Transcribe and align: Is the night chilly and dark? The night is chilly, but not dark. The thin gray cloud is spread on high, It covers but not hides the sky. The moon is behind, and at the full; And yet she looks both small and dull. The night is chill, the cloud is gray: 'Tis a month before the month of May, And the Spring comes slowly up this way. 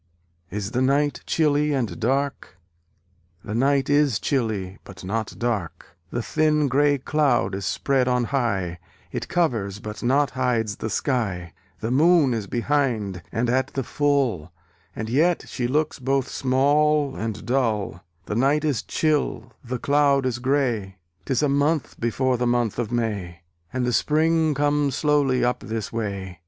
Is 0.49 0.71
the 0.71 0.81
night 0.81 1.21
chilly 1.27 1.73
and 1.73 1.99
dark? 1.99 2.57
The 3.43 3.53
night 3.53 3.87
is 3.87 4.17
chilly, 4.19 4.79
but 4.83 5.03
not 5.03 5.35
dark. 5.37 5.95
The 6.09 6.23
thin 6.23 6.67
gray 6.67 6.97
cloud 6.97 7.53
is 7.53 7.67
spread 7.67 8.07
on 8.07 8.23
high, 8.33 8.79
It 9.11 9.27
covers 9.27 9.77
but 9.77 10.01
not 10.01 10.31
hides 10.31 10.77
the 10.77 10.89
sky. 10.89 11.53
The 11.81 11.91
moon 11.91 12.33
is 12.33 12.47
behind, 12.47 13.21
and 13.31 13.47
at 13.47 13.67
the 13.75 13.83
full; 13.83 14.51
And 14.95 15.07
yet 15.07 15.45
she 15.47 15.67
looks 15.67 15.99
both 15.99 16.27
small 16.27 17.15
and 17.15 17.45
dull. 17.45 18.03
The 18.25 18.33
night 18.33 18.65
is 18.65 18.81
chill, 18.81 19.53
the 19.63 19.77
cloud 19.77 20.25
is 20.25 20.39
gray: 20.39 20.97
'Tis 21.25 21.43
a 21.43 21.47
month 21.47 21.99
before 21.99 22.37
the 22.37 22.47
month 22.47 22.79
of 22.79 22.91
May, 22.91 23.43
And 23.71 23.85
the 23.85 23.93
Spring 23.93 24.55
comes 24.55 24.95
slowly 24.95 25.43
up 25.45 25.59
this 25.59 25.93
way. 25.93 26.39